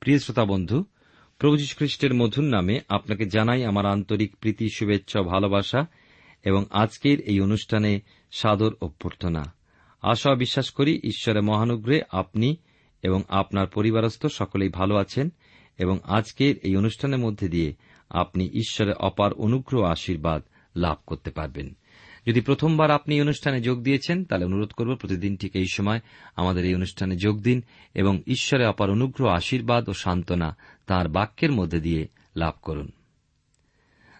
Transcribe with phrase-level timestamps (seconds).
[0.00, 0.84] প্রিয় শ্রোতা বন্ধু,
[1.38, 5.86] প্রভু খ্রিস্টের মধুর নামে আপনাকে জানাই আমার আন্তরিক প্রীতি, শুভেচ্ছা, ভালোবাসা
[6.44, 8.00] এবং আজকের এই অনুষ্ঠানে
[8.30, 9.54] সাদর অভ্যর্থনা।
[10.02, 12.56] আশা বিশ্বাস করি ঈশ্বরের মহানুগ্রহে আপনি
[13.02, 15.32] এবং আপনার পরিবারস্থ সকলেই ভালো আছেন
[15.78, 17.74] এবং আজকের এই অনুষ্ঠানের মধ্যে দিয়ে
[18.10, 20.42] আপনি ঈশ্বরের অপার অনুগ্রহ আশীর্বাদ
[20.76, 21.76] লাভ করতে পারবেন।
[22.26, 26.00] যদি প্রথমবার আপনি এই অনুষ্ঠানে যোগ দিয়েছেন, তাহলে অনুরোধ করব প্রতিদিন ঠিক এই সময়
[26.36, 27.62] আমাদের এই অনুষ্ঠানে যোগ দিন
[27.94, 32.92] এবং ঈশ্বরে অপার অনুগ্রহ, আশীর্বাদ ও সান্ত্বনা তাঁর বাক্যের মধ্যে দিয়ে লাভ করুন।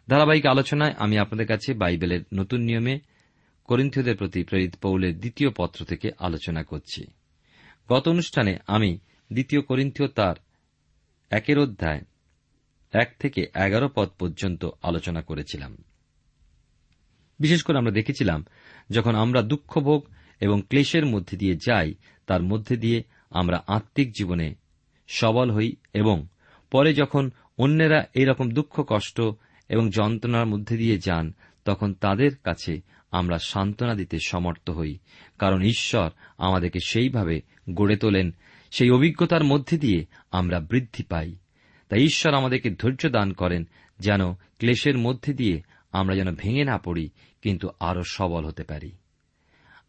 [0.09, 3.01] ধারাবাহিক আলোচনায় আমি আপনাদের কাছে বাইবেলের নতুন নিয়মে
[3.65, 7.07] করিন্থীয়দের প্রতি প্রেরিত পৌলের দ্বিতীয় পত্র থেকে আলোচনা করছি।
[7.89, 8.99] গত অনুষ্ঠানে আমি
[9.33, 10.35] দ্বিতীয় করিন্থীয় তার
[11.31, 12.01] একের অধ্যায়
[12.93, 15.77] এক থেকে এগারো পদ পর্যন্ত আলোচনা করেছিলাম।
[17.41, 18.47] বিশেষ করে আমরা দেখেছিলাম,
[18.91, 20.07] যখন আমরা দুঃখভোগ
[20.41, 21.95] এবং ক্লেশের মধ্যে দিয়ে যাই,
[22.27, 24.55] তার মধ্যে দিয়ে আমরা আত্মিক জীবনে
[25.09, 26.27] সবল হই এবং
[26.71, 29.21] পরে যখন অন্যেরা এইরকম দুঃখ, কষ্ট
[29.69, 31.35] এবং যন্ত্রণার মধ্যে দিয়ে যান,
[31.65, 32.81] তখন তাদের কাছে
[33.11, 34.99] আমরা সান্ত্বনা দিতে সমর্থ হই,
[35.39, 37.41] কারণ ঈশ্বর আমাদেরকে সেইভাবে
[37.75, 38.35] গড়ে তোলেন,
[38.71, 41.37] সেই অভিজ্ঞতার মধ্যে দিয়ে আমরা বৃদ্ধি পাই।
[41.89, 43.69] তাই ঈশ্বর আমাদেরকে ধৈর্য দান করেন,
[43.99, 45.63] যেন ক্লেশের মধ্যে দিয়ে
[45.93, 47.11] আমরা যেন ভেঙে না পড়ি
[47.43, 48.93] কিন্তু আরও সবল হতে পারি।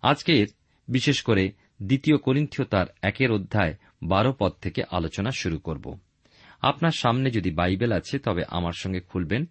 [0.01, 0.47] আজকের,
[0.87, 1.51] বিশেষ করে
[1.83, 5.99] দ্বিতীয় করিন্থীয় তার একের অধ্যায় বারো পদ থেকে আলোচনা শুরু করব।
[6.61, 9.45] আপনার সামনে যদি বাইবেল আছে, তবে আমার সঙ্গে খুলবেন।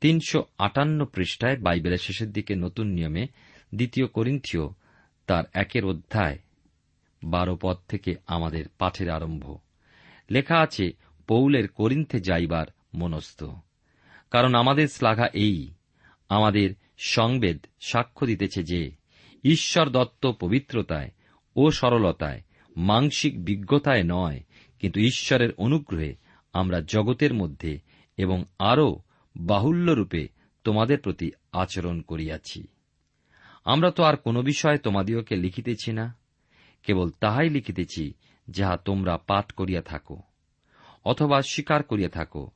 [0.00, 3.26] তিনশো আটান্ন পৃষ্ঠায় বাইবেলের শেষের দিকে নতুন নিয়মে
[3.74, 4.68] দ্বিতীয় করিন্থীয়
[5.26, 6.38] তার একের অধ্যায়
[7.22, 9.56] বারো পদ থেকে আমাদের পাঠের আরম্ভ।
[10.30, 10.90] লেখা আছে,
[11.26, 13.44] পৌলের করিন্থে যাইবার মনস্থ।
[14.30, 15.70] কারণ আমাদের শ্লাঘা এই,
[16.28, 18.90] আমাদের সংবেদ সাক্ষ্য দিতেছে যে,
[19.44, 21.10] ঈশ্বর দত্ত পবিত্রতায়
[21.56, 22.42] ও সরলতায়
[22.76, 24.40] মাংসিক বিজ্ঞতায় নয়,
[24.78, 26.14] কিন্তু ঈশ্বরের অনুগ্রহে
[26.52, 27.80] আমরা জগতের মধ্যে
[28.16, 29.02] এবং আরও
[29.36, 30.28] বাহুল্যরূপে
[30.64, 32.66] তোমাদের প্রতি আচরণ করিয়াছি।
[33.64, 36.18] আমরা তো আর কোনো বিষয়ে তোমাদিওকে লিখিতেছি না,
[36.82, 38.14] কেবল তাহাই লিখিতেছি
[38.50, 40.22] যাহা তোমরা পাঠ করিয়া থাকো,
[41.04, 42.50] অথবা স্বীকার করিয়া থাকো,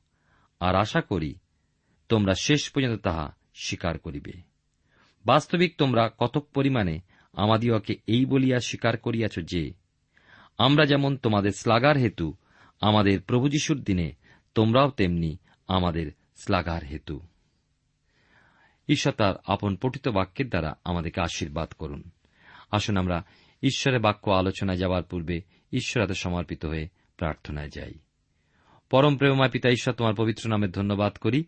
[0.59, 1.35] আর আশা করি
[2.09, 4.31] তোমরা শেষ পর্যন্ত তাহা স্বীকার করিবে।
[5.25, 6.99] বাস্তবিক তোমরা কতক পরিমাণে
[7.33, 9.73] আমাদিওকে এই বলিয়া স্বীকার করিয়াছ যে,
[10.57, 12.33] আমরা যেমন তোমাদের শ্লাগার হেতু
[12.81, 14.13] আমাদের প্রভু যিশুর দিনে,
[14.55, 15.37] তোমরাও তেমনি
[15.67, 16.11] আমাদের
[16.43, 17.19] শ্লাঘার হেতু।
[18.87, 22.03] ঈশ্বর তার আপন পঠিত বাক্যের দ্বারা আমাদেরকে আশীর্বাদ করুন।
[22.71, 23.25] আসুন আমরা
[23.63, 25.41] ঈশ্বরের বাক্য আলোচনায় যাওয়ার পূর্বে
[25.71, 26.87] ঈশ্বর হাতে সমর্পিত হয়ে
[27.17, 27.93] প্রার্থনায় যাই।
[28.89, 31.43] পরম প্রেমময় পিতা, ঈশ্বর তোমার পবিত্র নামে ধন্যবাদ করি।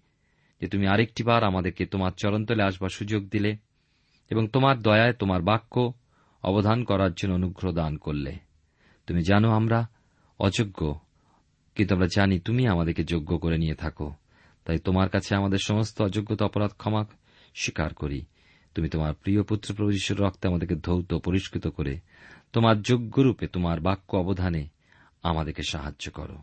[0.63, 3.57] যে তুমি আরেকটিবার আমাদেরকে তোমার চরণতলে আসবার সুযোগ দিলে
[4.29, 5.93] এবং তোমার দয়ায় তোমার বাক্য
[6.43, 8.35] অবধান করার জন্য অনুগ্রহ দান করলে।
[9.07, 9.87] তুমি জানো আমরা
[10.39, 10.99] অযোগ্য,
[11.75, 14.13] কিন্তু আমরা জানি তুমি আমাদেরকে যোগ্য করে নিয়ে থাকো।
[14.65, 17.05] তাই তোমার কাছে আমাদের সমস্ত অযোগ্যতা অপরাধ ক্ষমা
[17.55, 18.21] স্বীকার করি।
[18.75, 21.99] তুমি তোমার প্রিয় পুত্র প্রভু রক্তে আমাদেরকে ধৌত, পরিষ্কৃত করে
[22.53, 24.67] তোমার যোগ্যরূপে তোমার বাক্য অবধানে
[25.23, 26.37] আমাদেরকে সাহায্য করো।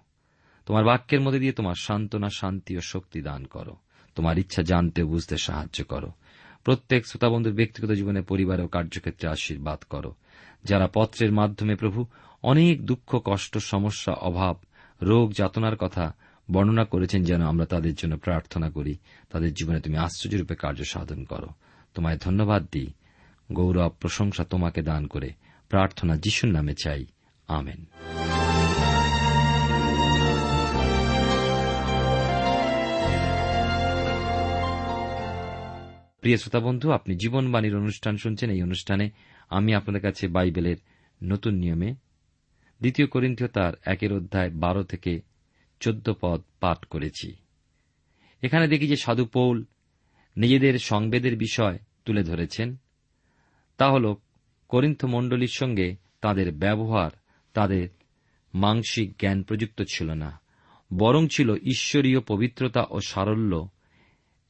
[0.67, 3.77] তোমার বাক্যের মধ্যে দিয়ে তোমার সান্ত্বনা, শান্তি ও শক্তি দান করো।
[4.15, 6.13] তোমার ইচ্ছা জানতে বুঝতে সাহায্য করো।
[6.65, 10.15] প্রত্যেক শ্রোতাবন্ধুর ব্যক্তিগত জীবনে পরিবার ও কার্যক্ষেত্রে আশীর্বাদ করো।
[10.65, 12.07] যারা পত্রের মাধ্যমে প্রভু,
[12.43, 14.57] অনেক দুঃখ, কষ্ট, সমস্যা, অভাব,
[15.03, 16.15] রোগ, যাতনার কথা
[16.51, 18.97] বর্ণনা করেছেন যেন আমরা তাদের জন্য প্রার্থনা করি,
[19.31, 21.47] তাদের জীবনে তুমি আশ্চর্যরূপে কার্য সাধন করো।
[21.95, 22.93] তোমায় ধন্যবাদ দিই।
[23.53, 25.31] গৌরব প্রশংসা তোমাকে দান করে।
[25.69, 27.07] প্রার্থনা যিশুর নামে চাই।
[27.49, 27.85] আমেন।
[36.21, 39.11] প্রিয় শ্রোতা বন্ধু, আপনি জীবনবাণীর অনুষ্ঠান শুনছেন। এই অনুষ্ঠানে
[39.51, 40.77] আমি আপনাদের কাছে বাইবেলের
[41.23, 41.93] নতুন নিয়মে
[42.81, 45.21] দ্বিতীয় করিন্থীয় তার একের অধ্যায় বারো থেকে
[45.81, 47.37] চোদ্দ পদ পাঠ করেছি।
[48.43, 49.65] এখানে দেখি যে সাধু পৌল
[50.37, 52.77] নিজেদের সংবেদের বিষয় তুলে ধরেছেন।
[53.77, 54.15] তা হল,
[54.69, 57.11] করিন্থ মণ্ডলীর সঙ্গে তাদের ব্যবহার,
[57.53, 57.89] তাদের
[58.55, 60.41] মাংসিক জ্ঞান প্রযুক্ত ছিল না,
[60.95, 63.69] বরং ছিল ঈশ্বরীয় পবিত্রতা ও সারল্য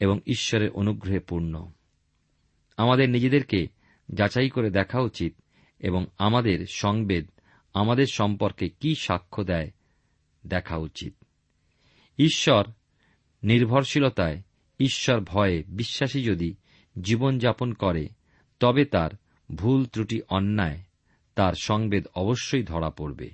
[0.00, 1.72] এবং ঈশ্বরের অনুগ্রহে পূর্ণ।
[2.76, 3.66] আমাদের নিজেদেরকে
[4.12, 5.34] যাচাই করে দেখা উচিত
[5.78, 7.30] এবং আমাদের সংবেদ,
[7.74, 9.70] আমাদের সম্পর্কে কি সাক্ষ্য দেয়
[10.46, 11.14] দেখা উচিত।
[12.18, 12.66] ঈশ্বর
[13.42, 14.42] নির্ভরশীলতায়,
[14.80, 16.54] ঈশ্বর ভয়ে বিশ্বাসী যদি
[17.02, 18.08] জীবনযাপন করে,
[18.60, 19.10] তবে তার
[19.54, 20.82] ভুল ত্রুটি অন্যায়,
[21.34, 23.30] তার সংবেদ অবশ্যই ধরা পড়বে।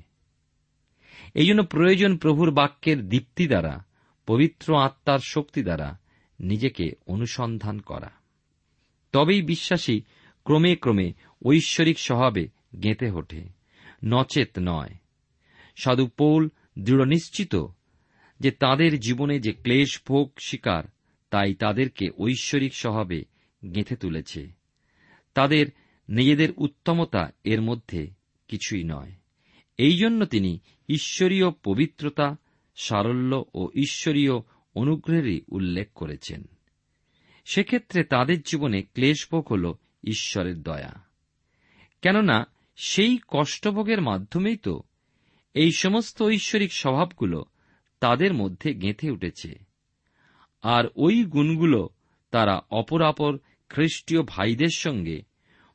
[1.35, 3.85] এই জন্য প্রয়োজন প্রভুর বাক্যের দীপ্তি দ্বারা,
[4.27, 5.99] পবিত্র আত্মার শক্তি দ্বারা
[6.41, 8.11] নিজেকে অনুসন্ধান করা।
[9.13, 10.01] তবেই বিশ্বাসী
[10.45, 11.13] ক্রমে ক্রমে
[11.45, 12.49] ঐশ্বরিক স্বভাবে
[12.83, 13.45] গেঁথে ওঠে।
[14.05, 14.95] নচেত নয়।
[15.77, 16.49] সাধু পৌল
[16.79, 17.57] দৃঢ় নিশ্চিত
[18.41, 20.85] যে তাদের জীবনে যে ক্লেশ, ভোগ, শিকার,
[21.31, 23.25] তাই তাদেরকে ঐশ্বরিক স্বভাবে
[23.75, 24.49] গেঁথে তুলেছে।
[25.35, 25.67] তাদের
[26.09, 28.11] নিজেদের উত্তমতা এর মধ্যে
[28.49, 29.13] কিছুই নয়।
[29.79, 30.59] এই জন্য তিনি
[30.89, 32.37] ঈশ্বরীয় পবিত্রতা,
[32.77, 34.33] সারল্য ও ঈশ্বরীয়
[34.77, 36.45] অনুগ্রহেরই উল্লেখ করেছেন।
[37.45, 39.75] সেক্ষেত্রে তাদের জীবনে ক্লেশভোগ হল
[40.05, 41.03] ঈশ্বরের দয়া।
[42.03, 42.45] কেননা
[42.77, 44.83] সেই কষ্টভোগের মাধ্যমেই তো
[45.55, 47.45] এই সমস্ত ঐশ্বরিক স্বভাবগুলো
[48.01, 49.59] তাদের মধ্যে গেঁথে উঠেছে।
[50.63, 51.89] আর ওই গুণগুলো
[52.31, 53.39] তারা অপরাপর
[53.69, 55.23] খ্রিস্টীয় ভাইদের সঙ্গে,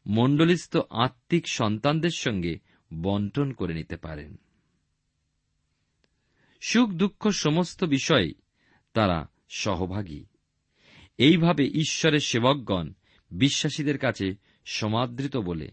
[0.08, 2.60] মণ্ডলিস্থ আত্মিক সন্তানদের সঙ্গে
[2.94, 4.38] বন্টন করে নিতে পারেন।
[6.62, 8.41] সুখ দুঃখ সমস্ত বিষয়ে
[8.94, 10.26] তারা সহভাগী।
[11.18, 12.94] এইভাবে ঈশ্বরের সেবকগণ
[13.32, 15.72] বিশ্বাসীদের কাছে সমাদৃত বলে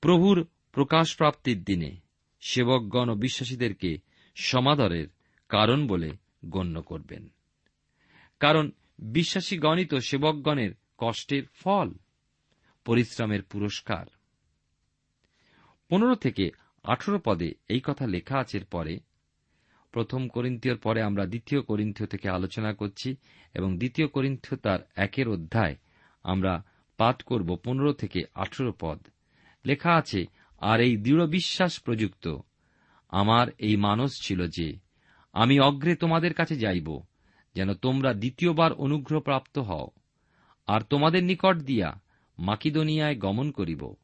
[0.00, 2.00] প্রভুর প্রকাশপ্রাপ্তির দিনে
[2.40, 3.98] সেবকগণ ও বিশ্বাসীদেরকে
[4.34, 5.08] সমাদরের
[5.48, 6.10] কারণ বলে
[6.44, 7.28] গণ্য করবেন।
[8.40, 11.92] কারণ বিশ্বাসীগণই তো সেবকগণের কষ্টের ফল,
[12.84, 14.06] পরিশ্রমের পুরস্কার।
[15.88, 16.50] পনেরো থেকে
[16.82, 19.00] আঠেরো পদে এই কথা লেখা আছে পরে
[19.96, 23.16] প্রথম করিন্থীয়র পরে আমরা দ্বিতীয় করিন্থীয় থেকে আলোচনা করছি
[23.54, 25.76] এবং দ্বিতীয় করিন্থীয় তার একের অধ্যায়
[26.22, 26.64] আমরা
[26.96, 29.06] পাঠ করব পনেরো থেকে আঠেরো পদ।
[29.64, 30.26] লেখা আছে,
[30.60, 32.36] আর এই দৃঢ় বিশ্বাস প্রযুক্ত।
[33.10, 34.78] আমার এই মানস ছিল যে,
[35.32, 37.00] আমি অগ্রে তোমাদের কাছে যাইব,
[37.54, 39.88] যেন তোমরা দ্বিতীয়বার অনুগ্রহ প্রাপ্ত হও।
[40.66, 42.00] আর তোমাদের নিকট দিয়া
[42.38, 43.94] মাকিদোনিয়ায় গমন করিব।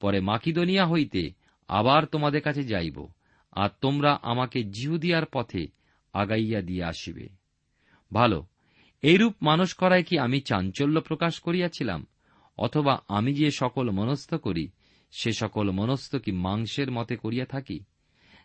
[0.00, 1.30] পরে মাকিদনিয়া হইতে
[1.68, 3.06] আবার তোমাদের কাছে যাইব।
[3.52, 5.66] আর তোমরা আমাকে জিহুদিয়ার পথে
[6.12, 7.28] আগাইয়া দিয়ে আসিবে।
[8.12, 8.46] ভালো,
[9.02, 12.06] এইরূপ মানুষ করায় কি আমি চাঞ্চল্য প্রকাশ করিয়াছিলাম?
[12.58, 14.68] অথবা আমি যে সকল মনস্থ করি,
[15.10, 17.80] সে সকল মনস্থ কি মাংসের মতে করিয়া থাকি?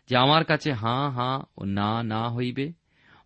[0.08, 2.72] যে আমার কাছে হাঁ হাঁ ও না না হইবে?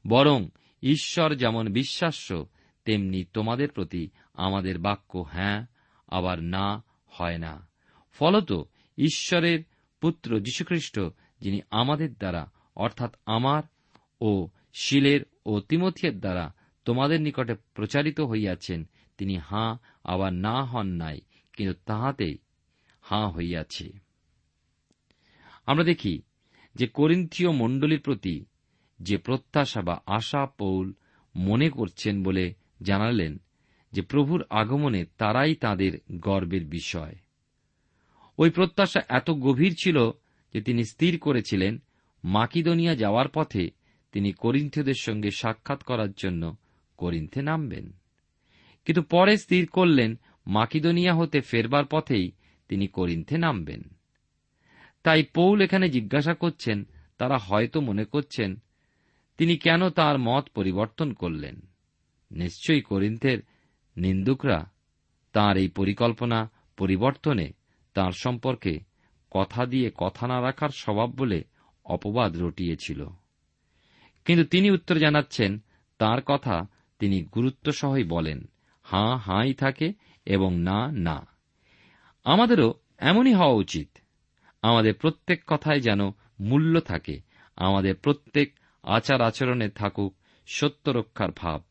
[0.07, 0.49] বরং
[0.83, 2.47] ঈশ্বর যেমন বিশ্বাস্য,
[2.85, 5.67] তেমনি তোমাদের প্রতি আমাদের বাক্য হ্যাঁ
[6.07, 7.69] আবার না হয় না।
[8.13, 8.53] ফলত,
[8.99, 9.65] ঈশ্বরের
[10.01, 11.01] পুত্র যীশুখ্রিস্ট
[11.41, 13.63] যিনি আমাদের দ্বারা, অর্থাৎ আমার
[14.21, 16.55] ও শিলের ও তিমথিয়ের দ্বারা
[16.85, 21.21] তোমাদের নিকটে প্রচারিত হইয়াছেন, তিনি হাঁ আবার না হন নাই,
[21.53, 22.39] কিন্তু তাহাতেই
[23.01, 23.93] হাঁ হইয়াছে।
[25.67, 26.23] আমরা দেখি
[26.75, 28.45] যে করিন্থীয় মণ্ডলীর প্রতি
[29.01, 30.93] যে প্রত্যাশা বা আশা পৌল
[31.37, 33.39] মনে করছেন বলে জানালেন
[33.93, 37.17] যে প্রভুর আগমনে তারাই তাদের গর্বের বিষয়।
[38.39, 40.11] ওই প্রত্যাশা এত গভীর ছিল
[40.55, 41.79] যে তিনি স্থির করেছিলেন,
[42.25, 43.71] মাকিদনিয়া যাওয়ার পথে
[44.13, 46.57] তিনি করিন্থীয়দের সঙ্গে সাক্ষাৎ করার জন্য
[46.97, 47.93] করিন্থে নামবেন।
[48.85, 52.33] কিন্তু পরে স্থির করলেন মাকিদনিয়া হতে ফেরবার পথেই
[52.69, 53.83] তিনি করিন্থে নামবেন।
[55.03, 56.85] তাই পৌল এখানে জিজ্ঞাসা করছেন,
[57.19, 58.57] তারা হয়তো মনে করছেন,
[59.39, 61.61] তিনি কেন তার মত পরিবর্তন করলেন?
[62.31, 63.39] নিশ্চয়ই করিন্থের
[63.97, 64.71] নিন্দুকরা
[65.33, 67.53] তার এই পরিকল্পনা পরিবর্তনে
[67.95, 68.88] তার সম্পর্কে
[69.31, 71.45] কথা দিয়ে কথা না রাখার স্বভাব বলে
[71.85, 73.07] অপবাদ রটিয়েছিল।
[74.25, 75.59] কিন্তু তিনি উত্তর জানাচ্ছেন,
[75.99, 76.67] তার কথা
[76.99, 78.49] তিনি গুরুত্বসহই বলেন,
[78.83, 79.93] হাঁ হাঁই থাকে
[80.27, 81.27] এবং না না।
[82.25, 83.89] আমাদেরও এমনই হওয়া উচিত।
[84.63, 86.01] আমাদের প্রত্যেক কথায় যেন
[86.41, 87.21] মূল্য থাকে,
[87.57, 90.15] আমাদের প্রত্যেক আচার আচরণে থাকুক
[90.47, 91.63] সত্য রক্ষার ভাব।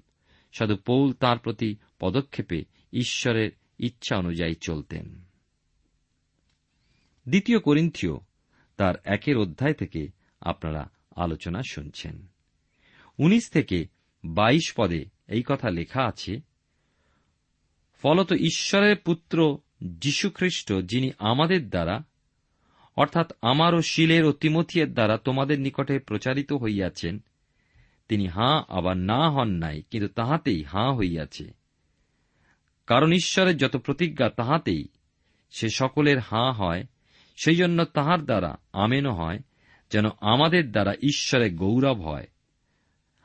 [0.53, 5.26] সাধু পৌল তার প্রতি পদক্ষেপে ঈশ্বরের ইচ্ছা অনুযায়ী চলতেন।
[7.29, 8.13] দ্বিতীয় করিন্থীয়,
[8.77, 10.07] তার একের অধ্যায় থেকে
[10.41, 12.27] আপনারা আলোচনা শুনছেন।
[13.17, 13.87] উনিশ থেকে
[14.25, 16.41] বাইশ পদে এই কথা লেখা আছে,
[18.01, 22.03] ফলত ঈশ্বরের পুত্র যীশুখ্রিস্ট যিনি আমাদের দ্বারা,
[22.95, 27.19] অর্থাৎ আমার ও শিলের ও তিমথিয়ের দ্বারা তোমাদের নিকটে প্রচারিত হইয়াছেন,
[28.07, 31.53] তিনি হাঁ আবার না হন নাই, কিন্তু তাহাতেই হাঁ হইয়াছে।
[32.87, 34.87] কারণ ঈশ্বরের যত প্রতিজ্ঞা তাহাতেই,
[35.51, 36.83] সে সকলের হাঁ হয়
[37.43, 39.39] সেই জন্য তাহার দ্বারা আমেনও হয়,
[39.91, 42.27] যেন আমাদের দ্বারা ঈশ্বরে গৌরব হয়।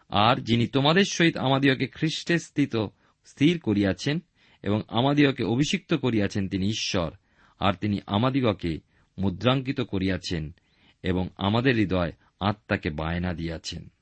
[0.08, 2.76] আর যিনি তোমাদের সহিত আমাদিওকে খ্রিস্টে স্থিত,
[3.24, 4.22] স্থির করিয়াছেন
[4.62, 7.10] এবং আমাদিওকে অভিষিক্ত করিয়াছেন তিনি ঈশ্বর,
[7.58, 8.78] আর তিনি আমাদিগকে
[9.18, 10.54] মুদ্রাঙ্কিত করিয়াছেন
[11.02, 13.92] এবং আমাদের হৃদয় আত্মাকে বায়না দিয়াছেন।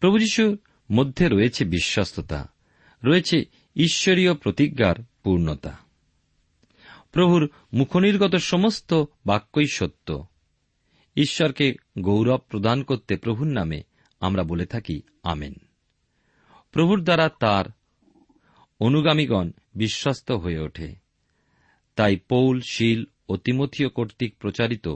[0.00, 0.58] প্রভু যিশুর
[0.92, 2.48] মধ্যে রয়েছে বিশ্বস্ততা,
[3.04, 3.44] রয়েছে
[3.76, 5.78] ঈশ্বরীয় প্রতিজ্ঞার পূর্ণতা।
[7.12, 10.26] প্রভুর মুখনির্গত সমস্ত বাক্যই সত্য।
[11.16, 13.82] ঈশ্বরকে গৌরব প্রদান করতে প্রভুর নামে
[14.20, 15.54] আমরা বলে থাকি, আমেন।
[16.72, 17.64] প্রভুর দ্বারা তার
[18.80, 20.94] অনুগামীগণ বিশ্বস্ত হয়ে ওঠে।
[21.96, 24.94] তাই পৌল, শীল ও তিমথীয় কর্তৃক প্রচারিত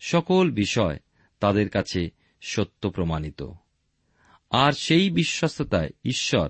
[0.00, 0.98] সকল বিষয়
[1.40, 2.10] তাদের কাছে
[2.40, 3.42] সত্য প্রমাণিত।
[4.50, 6.48] আর সেই বিশ্বস্ততায় ঈশ্বর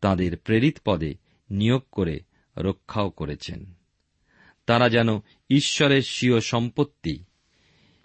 [0.00, 1.14] তাদের প্রেরিত পদে
[1.50, 2.20] নিয়োগ করে
[2.56, 3.74] রক্ষাও করেছেন।
[4.66, 5.08] তারা যেন
[5.50, 7.24] ঈশ্বরের স্বীয় সম্পত্তি।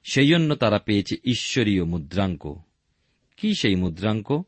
[0.03, 2.61] সেই জন্য তারা পেয়েছে ঈশ্বরীয় মুদ্রাঙ্ক।
[3.37, 4.43] কি সেই মুদ্রাঙ্ক?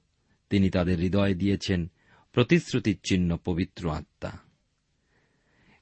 [0.50, 1.92] তিনি তাদের হৃদয়ে দিয়েছেন
[2.32, 4.32] প্রতিশ্রুতির চিহ্ন পবিত্র আত্মা।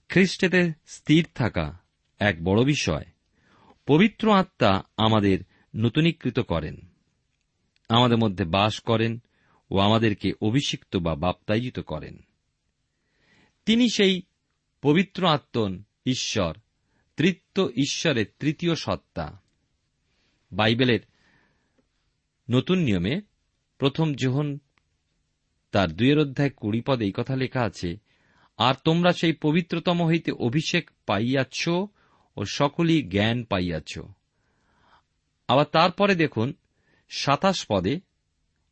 [0.09, 1.79] খ্রিস্টেতে স্থির থাকা
[2.19, 3.05] এক বড় বিষয়।
[3.87, 5.39] পবিত্র আত্মা আমাদের
[5.75, 6.81] নূতনীকৃত করেন।
[7.89, 9.21] আমাদের মধ্যে বাস করেন
[9.71, 12.17] ও আমাদেরকে অভিষিক্ত বা বাপ্তায়িত করেন।
[13.65, 14.21] তিনি সেই
[14.81, 16.57] পবিত্র আত্মন ঈশ্বর,
[17.17, 19.41] তৃত্ব ঈশ্বরের তৃতীয় সত্তা।
[20.51, 20.99] বাইবেলের
[22.49, 23.21] নতুন নিয়মে
[23.77, 24.59] প্রথম যোহন
[25.71, 27.97] তার দুয়ের অধ্যায় কুড়ি পদে এই কথা লেখা আছে,
[28.57, 31.67] আর তোমরা সেই পবিত্রতম হইতে অভিষেক পাইয়াছ
[32.37, 33.99] ও সকলই জ্ঞান পাইয়াছ।
[35.47, 36.53] আবার তারপরে দেখুন,
[37.09, 37.99] সাতাশ পদে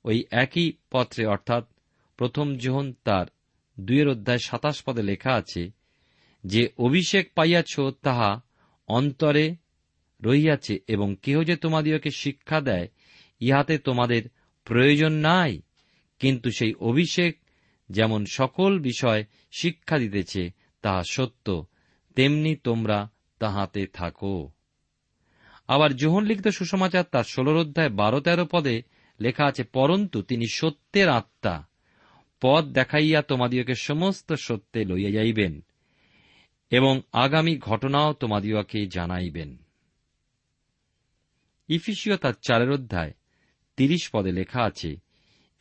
[0.03, 1.65] ওই একই পত্রে অর্থাৎ
[2.17, 3.25] প্রথম যোহন তার
[3.79, 5.78] দুয়ের অধ্যায় সাতাশ পদে লেখা আছে
[6.43, 8.41] যে অভিষেক পাইয়াছ, তাহা
[8.87, 9.55] অন্তরে
[10.21, 12.87] রহিয়াছে এবং কেহ যে তোমাদিওকে শিক্ষা দেয়,
[13.39, 14.23] ইহাতে তোমাদের
[14.63, 15.61] প্রয়োজন নাই।
[16.19, 17.37] কিন্তু সেই অভিষেক
[17.89, 21.65] যেমন সকল বিষয় শিক্ষা দিতেছে, তাহা সত্য।
[22.15, 24.51] তেমনি তোমরা তাহাতে থাকো।
[25.67, 28.81] আবার যোহন লিখিত সুসমাচার তার ষোলর অধ্যায় বারো তেরো পদে
[29.19, 31.65] লেখা আছে, পরন্তু তিনি সত্যের আত্মা।
[32.41, 35.61] পদ দেখাইয়া তোমাদিওকে সমস্ত সত্যে লইয়া যাইবেন।
[36.69, 39.57] এবং আগামী ঘটনাও তোমাদিওকে জানাইবেন।
[41.67, 43.13] ইফিসীয় তার চারের অধ্যায়,
[43.77, 44.97] তিরিশ পদে লেখা আছে,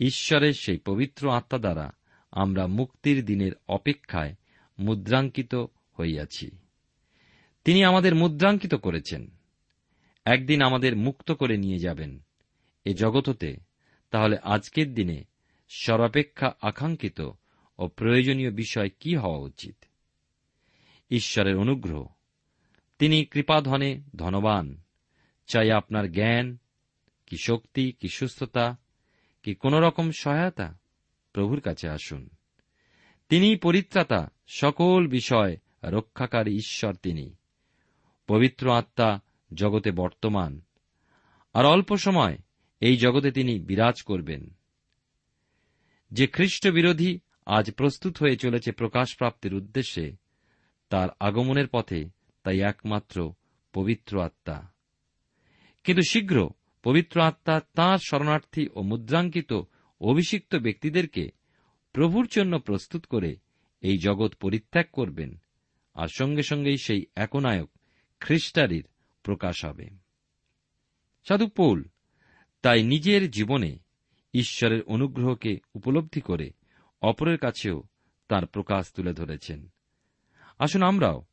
[0.00, 1.92] ঈশ্বরের সেই পবিত্র আত্মা দ্বারা
[2.30, 4.34] আমরা মুক্তির দিনের অপেক্ষায়
[4.78, 5.54] মুদ্রাঙ্কিত
[6.00, 6.50] হইয়াছি।
[7.64, 9.30] তিনি আমাদের মুদ্রাঙ্কিত করেছেন।
[10.24, 12.24] একদিন আমাদের মুক্ত করে নিয়ে যাবেন
[12.84, 13.56] এ জগততে,
[14.10, 15.24] তাহলে আজকের দিনে
[15.68, 17.30] সর্বাপেক্ষা আকাঙ্ক্ষিত
[17.78, 19.84] ও প্রয়োজনীয় বিষয় কি হওয়া উচিত?
[21.10, 22.08] ঈশ্বরের অনুগ্রহ।
[22.98, 24.82] তিনি কৃপাধনে ধনবান।
[25.46, 26.58] চাই আপনার জ্ঞান,
[27.26, 28.76] কি শক্তি, কি সুস্থতা,
[29.42, 30.78] কি কোন রকম সহায়তা
[31.32, 32.28] প্রভুর কাছে আসুন।
[33.28, 37.36] তিনি পরিত্রাতা, সকল বিষয় রক্ষাকারী ঈশ্বর তিনি।
[38.26, 39.20] পবিত্র আত্মা
[39.54, 40.60] জগতে বর্তমান,
[41.54, 42.38] আর অল্প সময়
[42.80, 44.56] এই জগতে তিনি বিরাজ করবেন।
[46.10, 50.27] যে খ্রিস্ট বিরোধী আজ প্রস্তুত হয়ে চলেছে প্রকাশ প্রাপ্তির উদ্দেশ্যে
[50.88, 52.08] তার আগমনের পথে
[52.42, 53.32] তাই একমাত্র
[53.72, 54.66] পবিত্র আত্মা।
[55.84, 56.50] কিন্তু শীঘ্র
[56.82, 59.52] পবিত্র আত্মা তাঁর শরণার্থী ও মুদ্রাঙ্কিত
[60.00, 61.30] অভিষিক্ত ব্যক্তিদেরকে
[61.92, 63.36] প্রভুর জন্য প্রস্তুত করে
[63.80, 65.36] এই জগৎ পরিত্যাগ করবেন
[65.94, 67.70] আর সঙ্গে সঙ্গেই সেই একনায়ক
[68.20, 68.86] খ্রিস্টারির
[69.22, 69.90] প্রকাশ হবে।
[71.28, 71.84] সাধু পৌল
[72.62, 73.78] তাই নিজের জীবনে
[74.34, 76.50] ঈশ্বরের অনুগ্রহকে উপলব্ধি করে
[77.02, 77.82] অপরের কাছেও
[78.28, 79.68] তার প্রকাশ তুলে ধরেছেন।
[80.58, 81.24] আসুন আমরাও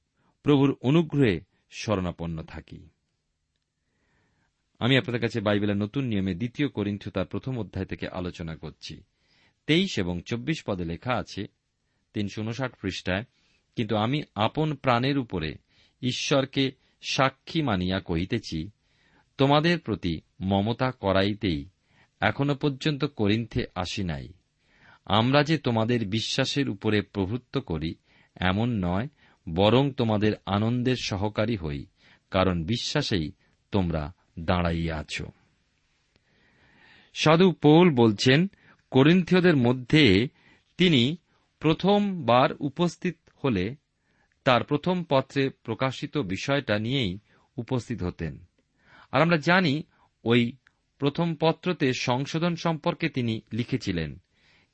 [0.44, 1.42] প্রভুর অনুগ্রহে
[1.72, 2.90] শরণাপন্ন থাকি।
[4.80, 9.04] আমি আপনাদের কাছে বাইবেলের নতুন নিয়মে দ্বিতীয় করিন্থ তার প্রথম অধ্যায় থেকে আলোচনা করছি।
[9.68, 11.48] তেইশ এবং চব্বিশ পদে লেখা আছে,
[12.14, 13.24] তিনশো উনষাট পৃষ্ঠায়,
[13.76, 15.56] কিন্তু আমি আপন প্রাণের উপরে
[16.02, 18.70] ঈশ্বরকে সাক্ষী মানিয়া কহিতেছি,
[19.38, 21.70] তোমাদের প্রতি মমতা করাইতেই
[22.20, 24.34] এখনও পর্যন্ত করিন্থে আসি নাই।
[25.06, 27.96] আমরা যে তোমাদের বিশ্বাসের উপরে প্রভুত্ব করি
[28.36, 29.08] এমন নয়,
[29.50, 31.86] বরং তোমাদের আনন্দের সহকারী হই,
[32.32, 33.32] কারণ বিশ্বাসেই
[33.72, 35.26] তোমরা দাঁড়াইয়া আছো।
[37.14, 38.48] সাধু পৌল বলছেন,
[38.92, 40.28] করিন্থীয়দের মধ্যে
[40.78, 41.18] তিনি
[41.60, 43.76] প্রথমবার উপস্থিত হলে
[44.44, 47.20] তার প্রথম পত্রে প্রকাশিত বিষয়টা নিয়েই
[47.58, 48.46] উপস্থিত হতেন।
[49.12, 49.84] আর আমরা জানি,
[50.24, 50.54] ওই
[51.00, 54.20] প্রথম পত্রতে সংশোধন সম্পর্কে তিনি লিখেছিলেন,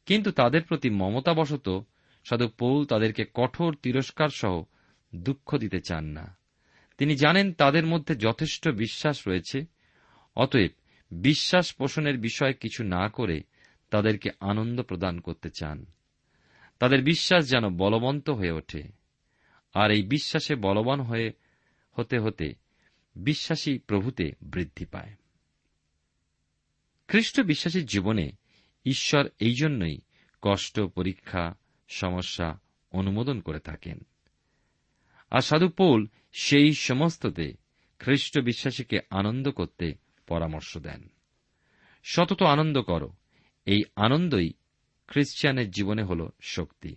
[0.06, 1.84] কিন্তু তাদের প্রতি মমতাবশত
[2.24, 4.64] সাধু পৌল তাদেরকে কঠোর তিরস্কার সহ
[5.16, 6.38] দুঃখ দিতে চান না।
[6.98, 9.66] তিনি জানেন তাদের মধ্যে যথেষ্ট বিশ্বাস রয়েছে,
[10.36, 10.72] অতএব
[11.12, 13.44] বিশ্বাস পোষণের বিষয়ে কিছু না করে
[13.90, 15.86] তাদেরকে আনন্দ প্রদান করতে চান।
[16.80, 18.84] তাদের বিশ্বাস যেন বলবন্ত হয়ে ওঠে,
[19.74, 21.32] আর এই বিশ্বাসে বলবান হয়ে
[21.92, 22.56] হতে হতে
[23.16, 25.14] বিশ্বাসী প্রভুতে বৃদ্ধি পায়।
[27.08, 28.32] খ্রিস্ট বিশ্বাসীর জীবনে
[28.86, 30.00] ঈশ্বর এই জন্যই
[30.42, 31.56] কষ্ট, পরীক্ষা
[31.92, 32.60] সমস্যা
[32.92, 34.00] অনুমোদন করে থাকেন।
[35.32, 37.54] আর সাধু পৌল সেই সমস্ততে
[38.00, 39.96] খ্রিস্ট বিশ্বাসীকে আনন্দ করতে
[40.28, 41.10] পরামর্শ দেন।
[42.04, 43.14] সতত আনন্দ করো,
[43.66, 44.54] এই আনন্দই
[45.08, 46.96] খ্রিস্টানের জীবনে হল শক্তি।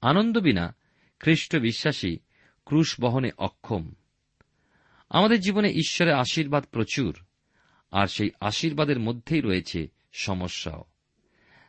[0.00, 0.74] আনন্দ বিনা
[1.20, 2.16] খ্রিস্ট বিশ্বাসী
[2.64, 3.92] ক্রুশ বহনে অক্ষম।
[5.10, 7.24] আমাদের জীবনে ঈশ্বরের আশীর্বাদ প্রচুর,
[7.90, 10.84] আর সেই আশীর্বাদের মধ্যেই রয়েছে সমস্যাও।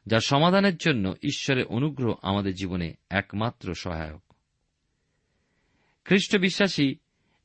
[0.08, 4.34] যা সমাধানের জন্য ঈশ্বরের অনুগ্রহ আমাদের জীবনে একমাত্র সহায়ক।
[6.06, 6.96] খ্রিস্ট বিশ্বাসী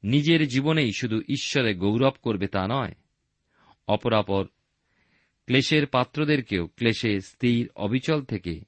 [0.05, 2.95] নিজের জীবনেই শুধু ঈশ্বরে গৌরব করবে তা নয়,
[3.89, 4.47] অপরাপর
[5.47, 8.61] ক্লেশের পাত্রদেরকেও ক্লেশে স্থির অবিচল থেকে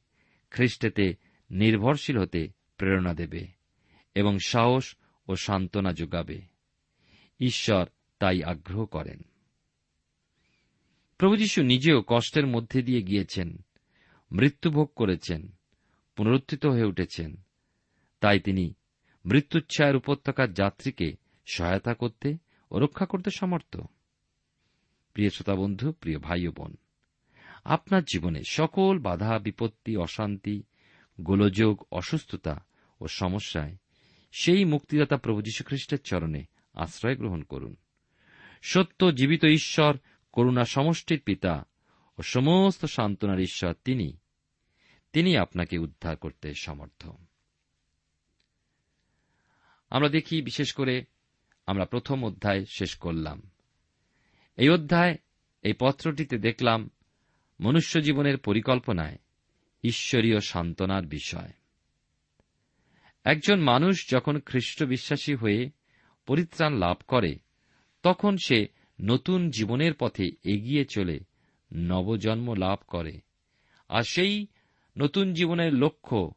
[0.50, 1.14] খ্রিস্টেতে
[1.50, 3.46] নির্ভরশীল হতে প্রেরণা দেবে
[4.14, 4.96] এবং সাহস
[5.28, 6.42] ও সান্ত্বনা যোগাবে।
[7.40, 7.86] ঈশ্বর
[8.18, 9.22] তাই আগ্রহ করেন।
[11.18, 13.58] প্রভু যীশু নিজেও কষ্টের মধ্যে দিয়ে গিয়েছেন।
[14.34, 15.54] মৃত্যুভোগ করেছেন,
[16.16, 17.36] পুনরুত্থিত হয়ে উঠেছেন।
[18.20, 18.74] তাই তিনি
[19.24, 21.12] মৃত্যুচ্ছায়ের উপত্যকার যাত্রীকে
[21.52, 22.36] সহায়তা করতে
[22.70, 23.76] ও রক্ষা করতে সমর্থ।
[25.12, 26.76] প্রিয় শ্রোতা বন্ধু, প্রিয় ভাই ও বোন,
[27.64, 30.62] আপনার জীবনে সকল বাধা, বিপত্তি, অশান্তি,
[31.20, 32.64] গোলযোগ, অসুস্থতা
[33.00, 33.76] ও সমস্যায়
[34.32, 36.44] সেই মুক্তিদাতা প্রভু যীশুখ্রিস্টের চরণে
[36.74, 37.76] আশ্রয় গ্রহণ করুন।
[38.62, 39.96] সত্য, জীবিত ঈশ্বর,
[40.32, 41.64] করুণা সমষ্টির পিতা
[42.18, 44.16] ও সমস্ত সান্ত্বনার ঈশ্বর তিনি
[45.14, 47.08] তিনি আপনাকে উদ্ধার করতে সমর্থ।
[49.90, 51.04] আমরা দেখি, বিশেষ করে
[51.66, 53.50] আমরা প্রথম অধ্যায় শেষ করলাম।
[54.56, 55.16] এই অধ্যায়,
[55.62, 56.90] এই পত্রটিতে দেখলাম
[57.60, 59.18] মনুষ্য জীবনের পরিকল্পনায়
[59.84, 61.52] ঈশ্বরীয় সান্ত্বনার বিষয়।
[63.24, 65.70] একজন মানুষ যখন খ্রিস্ট বিশ্বাসী হয়ে
[66.26, 67.38] পরিত্রাণ লাভ করে,
[68.02, 68.68] তখন সে
[69.00, 71.20] নতুন জীবনের পথে এগিয়ে চলে,
[71.74, 73.20] নবজন্ম লাভ করে।
[73.88, 74.46] আর সেই
[74.98, 76.34] নতুন জীবনের লক্ষ্য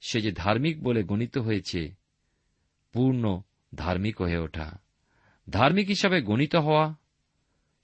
[0.00, 1.94] সে যে ধার্মিক বলে গণিত হয়েছে,
[2.92, 3.42] পূর্ণ
[3.74, 4.78] ধার্মিক হয়ে ওঠা।
[5.50, 6.94] ধার্মিক হিসাবে গণিত হওয়া,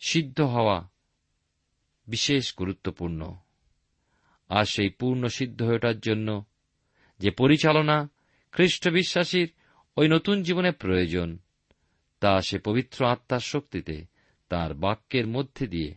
[0.00, 0.90] সিদ্ধ হওয়া
[2.06, 3.34] বিশেষ গুরুত্বপূর্ণ।
[4.48, 6.44] আর সেই পূর্ণ সিদ্ধ হয়ে ওঠার জন্য
[7.18, 8.10] যে পরিচালনা
[8.52, 9.52] খ্রিস্ট বিশ্বাসীর
[9.96, 11.38] ওই নতুন জীবনে প্রয়োজন,
[12.20, 14.04] তা সে পবিত্র আত্মার শক্তিতে
[14.48, 15.94] তার বাক্যের মধ্যে দিয়ে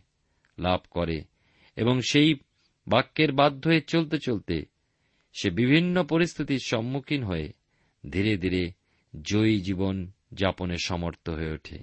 [0.58, 1.24] লাভ করে
[1.76, 2.34] এবং সেই
[2.88, 4.66] বাক্যের বাধ্য হয়ে চলতে চলতে
[5.32, 7.52] সে বিভিন্ন পরিস্থিতির সম্মুখীন হয়ে
[8.10, 8.72] ধীরে ধীরে
[9.22, 11.78] জয়ী জীবন যাপনে সমর্থ হয়ে ওঠে।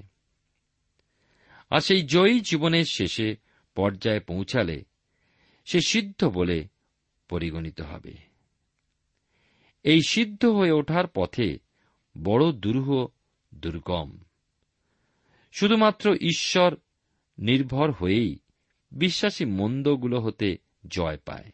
[1.70, 3.36] আর সেই জয়ী জীবনের শেষে
[3.76, 4.86] পর্যায়ে পৌঁছালে
[5.66, 6.68] সে সিদ্ধ বলে
[7.30, 8.14] পরিগণিত হবে।
[9.84, 11.60] এই সিদ্ধ হয়ে ওঠার পথে
[12.24, 13.08] বড় দুরূহ,
[13.56, 14.18] দুর্গম।
[15.52, 16.76] শুধুমাত্র ঈশ্বর
[17.38, 18.40] নির্ভর হয়েই
[18.92, 21.52] বিশ্বাসী মন্দগুলো হতে জয় পায়।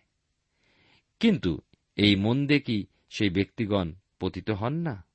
[1.19, 1.61] কিন্তু
[1.95, 5.05] এই মন্দে কি সেই ব্যক্তিগণ পতিত হন না?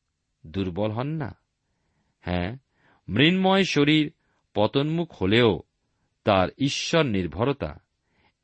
[0.46, 1.38] দুর্বল হন না?
[2.20, 2.57] হ্যাঁ
[3.09, 4.12] মৃন্ময় শরীর
[4.55, 5.62] পতন্মুখ হলেও
[6.24, 7.81] তার ঈশ্বর নির্ভরতা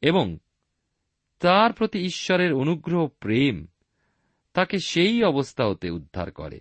[0.00, 0.38] এবং
[1.40, 3.66] তার প্রতি ঈশ্বরের অনুগ্রহ, প্রেম
[4.52, 6.60] তাকে সেই অবস্থা হতে উদ্ধার করে।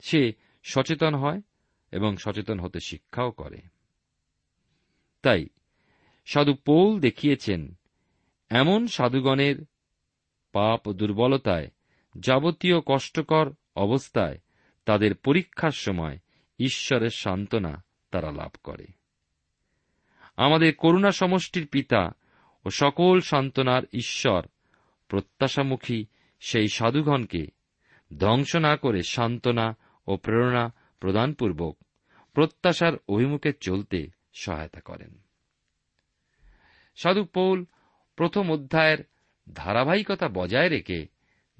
[0.00, 1.40] সে সচেতন হয়
[1.92, 3.62] এবং সচেতন হতে শিক্ষাও করে।
[5.22, 5.46] তাই
[6.24, 7.74] সাধু পৌল দেখিয়েছেন,
[8.48, 9.64] এমন সাধুগণের
[10.52, 11.70] পাপ দুর্বলতায়,
[12.18, 14.38] যাবতীয় কষ্টকর অবস্থায়
[14.84, 16.18] তাদের পরীক্ষার সময়
[16.58, 18.86] ঈশ্বরের সান্ত্বনা তারা লাভ করে।
[20.36, 22.12] আমাদের করুণা সমষ্টির পিতা
[22.64, 24.46] ও সকল সান্ত্বনার ঈশ্বর
[25.08, 26.06] প্রত্যাশামুখী
[26.40, 27.46] সেই সাধুগণকে
[28.18, 31.78] ধ্বংস না করে সান্ত্বনা ও প্রেরণা প্রদানপূর্বক
[32.32, 35.23] প্রত্যাশার অভিমুখে চলতে সহায়তা করেন।
[36.94, 37.64] সাধু পৌল,
[38.16, 38.98] প্রথম অধ্যায়ের
[39.52, 41.06] ধারাবাহিকতা বজায় রেখে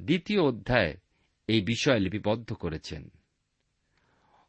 [0.01, 0.97] দ্বিতীয় অধ্যায়ে
[1.49, 3.09] এই বিষয় লিপিবদ্ধ করেছেন।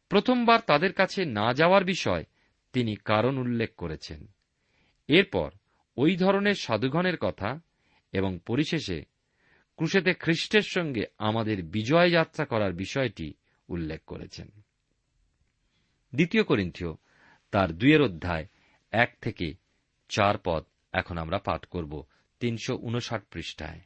[0.08, 2.24] প্রথমবার তাদের কাছে না যাওয়ার বিষয়
[2.72, 4.26] তিনি কারণ উল্লেখ করেছেন।
[5.08, 5.50] এরপর
[5.96, 7.60] ওই ধরনের সাধুগণের কথা
[8.12, 9.04] এবং পরিশেষে
[9.76, 13.34] ক্রুশেতে খ্রিস্টের সঙ্গে আমাদের বিজয় যাত্রা করার বিষয়টি
[13.68, 14.50] উল্লেখ করেছেন।
[16.14, 16.94] দ্বিতীয় করিন্থীয়
[17.50, 18.46] তার দুয়ের অধ্যায়
[18.90, 19.54] এক থেকে
[20.08, 22.06] চার পদ এখন আমরা পাঠ করব
[22.40, 23.80] তিনশো উনষাট পৃষ্ঠায়।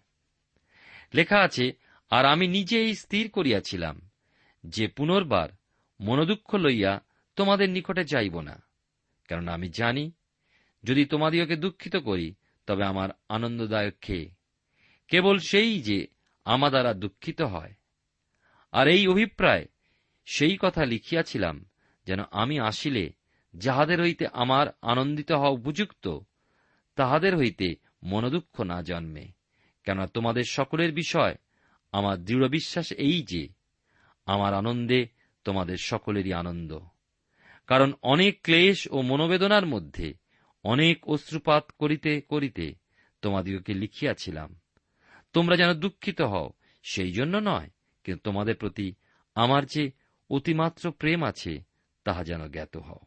[1.14, 1.72] লেখা আছে,
[2.10, 4.10] আর আমি নিজেই স্থির করিয়াছিলাম
[4.64, 5.48] যে পুনর্বার
[6.00, 7.00] মনোদুঃখ লইয়া
[7.36, 8.62] তোমাদের নিকটে যাইব না।
[9.28, 10.12] কারণ আমি জানি,
[10.84, 12.34] যদি তোমাদিওকে দুঃখিত করি,
[12.66, 14.30] তবে আমার আনন্দদায়ক খেয়ে
[15.08, 16.06] কেবল সেই যে
[16.44, 17.74] আমা দ্বারা দুঃখিত হয়।
[18.72, 19.66] আর এই অভিপ্রায়
[20.24, 21.64] সেই কথা লিখিয়াছিলাম,
[22.06, 23.12] যেন আমি আসিলে
[23.54, 26.18] যাহাদের হইতে আমার আনন্দিত হওয়া উপযুক্ত
[27.00, 29.28] তাহাদের হইতে মনোদুঃখ না জন্মে,
[29.84, 31.34] কেননা তোমাদের সকলের বিষয়,
[31.92, 33.48] আমার দৃঢ় বিশ্বাস এই যে,
[34.26, 35.08] আমার আনন্দে
[35.44, 36.78] তোমাদের সকলেরই আনন্দ।
[37.66, 40.14] কারণ অনেক ক্লেশ ও মনোবেদনার মধ্যে,
[40.64, 42.74] অনেক অশ্রুপাত করিতে করিতে
[43.22, 44.60] তোমাদিগকে লিখিয়াছিলাম,
[45.32, 47.70] তোমরা যেন দুঃখিত হও, সেই জন্য নয়,
[48.04, 48.94] কিন্তু তোমাদের প্রতি
[49.34, 49.92] আমার যে
[50.30, 51.62] অতিমাত্র প্রেম আছে,
[52.04, 52.98] তাহা যেন জ্ঞাত হও।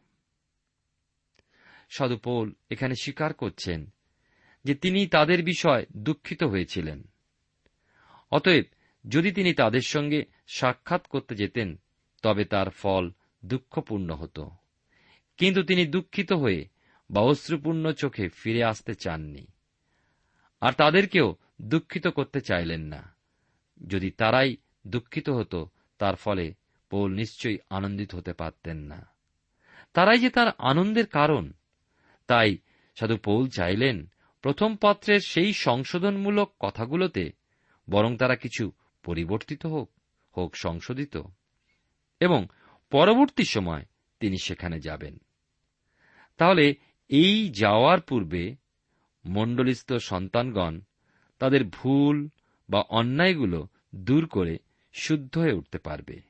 [1.96, 3.94] সদুপৌল এখানে স্বীকার করছেন
[4.64, 7.02] যে তিনি তাদের বিষয় দুঃখিত হয়েছিলেন।
[8.30, 8.64] অতএব
[9.08, 11.80] যদি তিনি তাদের সঙ্গে সাক্ষাৎ করতে যেতেন,
[12.22, 13.10] তবে তার ফল
[13.44, 14.50] দুঃখপূর্ণ হতো।
[15.36, 16.68] কিন্তু তিনি দুঃখিত হয়ে
[17.10, 19.46] বা অশ্রুপূর্ণ চোখে ফিরে আসতে চাননি।
[20.60, 23.14] আর তাদেরকেও দুঃখিত করতে চাইলেন না।
[23.88, 26.54] যদি তারাই দুঃখিত হতো, তার ফলে
[26.90, 29.06] পৌল নিশ্চয়ই আনন্দিত হতে পারতেন না।
[29.92, 31.52] তারাই যে তার আনন্দের কারণ
[32.26, 32.58] তাই
[32.94, 34.06] সাধু পৌল চাইলেন
[34.42, 37.32] প্রথম পত্রের সেই সংশোধনমূলক কথাগুলোতে
[37.90, 38.72] বরং তারা কিছু
[39.04, 39.90] পরিবর্তিত হোক
[40.36, 41.16] হোক সংশোধিত।
[42.20, 42.46] এবং
[42.90, 43.84] পরবর্তী সময়
[44.20, 45.18] তিনি সেখানে যাবেন।
[46.36, 46.74] তাহলে
[47.08, 48.56] এই যাওয়ার পূর্বে
[49.26, 50.80] মণ্ডলিস্থ সন্তানগণ
[51.38, 52.28] তাদের ভুল
[52.70, 54.58] বা অন্যায়গুলো দূর করে
[54.92, 56.20] শুদ্ধ হয়ে উঠতে পারবে।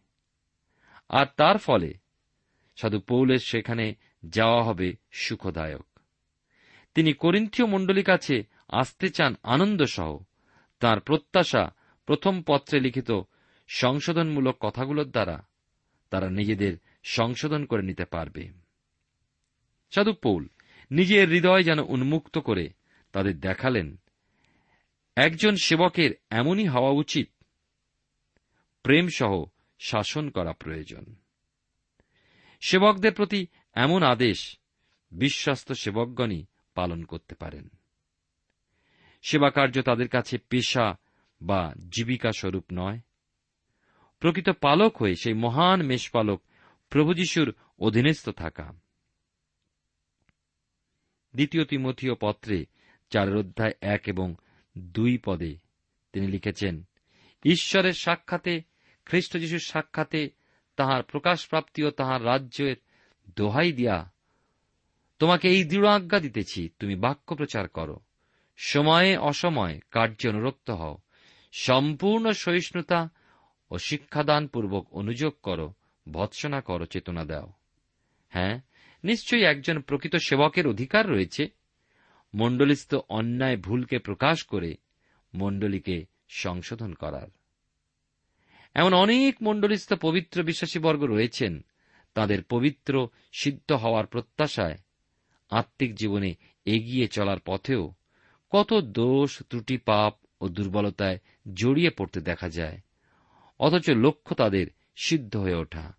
[1.08, 1.94] আর তার ফলে
[2.76, 3.94] সাধু পৌলের সেখানে
[4.28, 5.86] যাওয়া হবে সুখদায়ক।
[6.94, 10.18] তিনি করিন্থীয় মণ্ডলীর কাছে আসতে চান আনন্দ সহ
[10.80, 11.74] তাঁর প্রত্যাশা
[12.06, 13.20] প্রথম পত্রে লিখিত
[13.68, 15.46] সংশোধনমূলক কথাগুলোর দ্বারা
[16.10, 18.48] তারা নিজেদের সংশোধন করে নিতে পারবে।
[19.90, 20.48] সাধু পৌল
[20.90, 22.68] নিজের হৃদয় যেন উন্মুক্ত করে
[23.12, 24.00] তাদের দেখালেন,
[25.16, 27.30] একজন সেবকের এমনই হওয়া উচিত।
[28.82, 29.44] প্রেম সহ
[29.78, 31.14] শাসন করা প্রয়োজন।
[32.60, 34.58] সেবকদের প্রতি এমন আদেশ
[35.12, 37.68] বিশ্বস্ত সেবকগণই পালন করতে পারেন।
[39.22, 40.98] সেবাকার্য তাদের কাছে পেশা
[41.42, 43.00] বা জীবিকা স্বরূপ নয়।
[44.20, 46.42] প্রকৃত পালক হয়ে সেই মহান মেষপালক
[46.88, 48.72] প্রভু যিশুর অধীনস্থ থাকা।
[51.34, 52.66] দ্বিতীয় তিমথীয় পত্রে
[53.10, 54.34] চারের অধ্যায় এক এবং
[54.78, 55.58] দুই পদে
[56.12, 56.84] তিনি লিখেছেন,
[57.44, 58.62] ঈশ্বরের সাক্ষাতে,
[59.04, 60.30] খ্রিস্ট যিশুর সাক্ষাতে
[60.76, 62.76] তাহার প্রকাশপ্রাপ্তি ও তাহার রাজ্যের
[63.36, 64.12] দোহাই দিয়া,
[65.18, 68.00] তোমাকে এই দৃঢ় আজ্ঞা দিতেছি, তুমি বাক্য প্রচার করো।
[68.56, 70.98] সময়ে অসময়ে কার্যে অনুরক্ত হও।
[71.52, 73.08] সম্পূর্ণ সহিষ্ণুতা
[73.70, 75.74] ও শিক্ষাদান পূর্বক অনুযোগ করো,
[76.12, 77.52] ভৎসনা করো, চেতনা দাও।
[78.28, 78.60] হ্যাঁ
[79.04, 81.48] নিশ্চয়ই একজন প্রকৃত সেবকের অধিকার রয়েছে।
[82.34, 84.76] মণ্ডলিস্থ অন্যায় ভুলকে প্রকাশ করে
[85.34, 87.28] মণ্ডলীকে সংশোধন করার।
[88.74, 91.64] এমন অনেক মণ্ডলিস্থ পবিত্র বিশ্বাসীবর্গ রয়েছেন
[92.14, 94.78] তাদের পবিত্র, সিদ্ধ হওয়ার প্রত্যাশায়
[95.50, 97.92] আত্মিক জীবনে এগিয়ে চলার পথেও
[98.50, 101.18] কত দোষ, ত্রুটি, পাপ ও দুর্বলতায়
[101.54, 102.78] জড়িয়ে পড়তে দেখা যায়,
[103.58, 105.92] অথচ লক্ষ্য তাদের সিদ্ধ হয়ে ওঠা।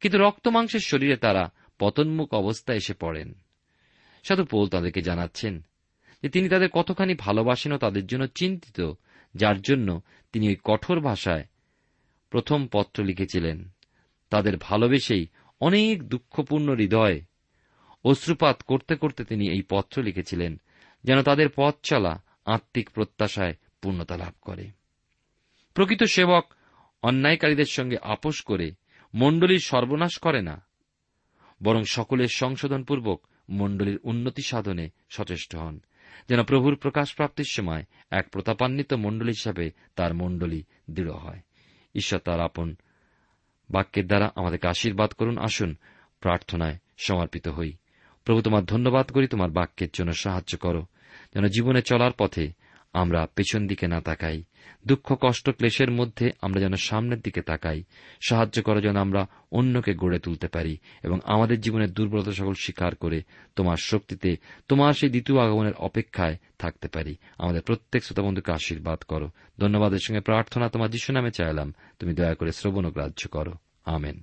[0.00, 3.34] কিন্তু রক্তমাংসের শরীরে তারা পতন্মুখ অবস্থায় এসে পড়েন।
[4.22, 5.62] সাধু পোল তাদেরকে জানাচ্ছেন
[6.22, 8.92] যে তিনি তাদের কতখানি ভালোবাসেন ও তাদের জন্য চিন্তিত,
[9.34, 10.00] যার জন্য
[10.32, 11.44] তিনি ওই কঠোর ভাষায়
[12.30, 13.70] প্রথম পত্র লিখেছিলেন।
[14.30, 15.26] তাদের ভালোবেসেই
[15.60, 17.20] অনেক দুঃখপূর্ণ হৃদয়
[18.04, 20.60] অশ্রুপাত করতে করতে তিনি এই পত্র লিখেছিলেন,
[21.04, 24.70] যেন তাদের পথ চলা আত্মিক প্রত্যাশায় পূর্ণতা লাভ করে।
[25.74, 26.54] প্রকৃত সেবক
[27.02, 28.72] অন্যায়কারীদের সঙ্গে আপোষ করে
[29.14, 30.66] মণ্ডলীর সর্বনাশ করে না,
[31.62, 35.80] বরং সকলের সংশোধনপূর্বক মণ্ডলীর উন্নতি সাধনে সচেষ্ট হন,
[36.28, 41.40] যেন প্রভুর প্রকাশ প্রাপ্তির সময় এক প্রতাপান্বিত মণ্ডলী হিসাবে তার মণ্ডলী দৃঢ় হয়।
[41.94, 42.76] ঈশ্বর তার আপন
[43.70, 45.76] বাক্যের দ্বারা আমাদেরকে আশীর্বাদ করুন, আসুন,
[46.20, 47.72] প্রার্থনায় সমর্পিত হই।
[48.24, 50.86] প্রভু, তোমার ধন্যবাদ করি, তোমার বাক্যের জন্য সাহায্য করো,
[51.34, 52.52] যেন জীবনে চলার পথে
[52.92, 54.42] আমরা পেছন দিকে না তাকাই।
[54.86, 57.84] দুঃখ, কষ্ট, ক্লেশের মধ্যে আমরা যেন সামনের দিকে তাকাই।
[58.28, 63.22] সাহায্য করো যেন আমরা অন্যকে গড়ে তুলতে পারি এবং আমাদের জীবনের দুর্বলতা সকল স্বীকার করে
[63.56, 64.36] তোমার শক্তিতে,
[64.68, 70.68] তোমার সেই দ্বিতীয় আগমনের অপেক্ষায় থাকতে পারি। আমাদের প্রত্যেক শ্রোতাবন্ধুকে আশীর্বাদ করো। ধন্যবাদের সঙ্গে প্রার্থনা
[70.68, 73.52] তোমার যিশু নামে চাইলাম। তুমি দয়া করে শ্রবণ গ্রাহ্য করো।
[73.84, 74.22] আমেন।